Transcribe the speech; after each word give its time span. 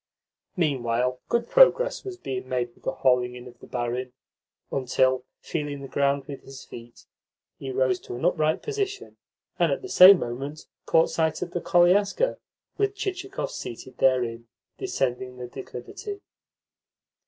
Meanwhile 0.57 1.19
good 1.29 1.47
progress 1.47 2.03
was 2.03 2.17
being 2.17 2.49
made 2.49 2.73
with 2.73 2.85
the 2.85 2.91
hauling 2.91 3.35
in 3.35 3.45
of 3.47 3.59
the 3.59 3.67
barin; 3.67 4.13
until, 4.71 5.25
feeling 5.41 5.81
the 5.83 5.87
ground 5.87 6.25
with 6.25 6.41
his 6.41 6.65
feet, 6.65 7.05
he 7.59 7.69
rose 7.69 7.99
to 7.99 8.15
an 8.15 8.25
upright 8.25 8.63
position, 8.63 9.17
and 9.59 9.71
at 9.71 9.83
the 9.83 9.89
same 9.89 10.17
moment 10.17 10.65
caught 10.87 11.11
sight 11.11 11.43
of 11.43 11.51
the 11.51 11.61
koliaska, 11.61 12.39
with 12.79 12.95
Chichikov 12.95 13.51
seated 13.51 13.99
therein, 13.99 14.47
descending 14.79 15.37
the 15.37 15.45
declivity. 15.45 16.21